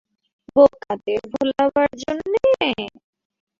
বোকাদের 0.55 1.21
ভোলাবার 1.33 1.89
জন্যে? 2.03 2.43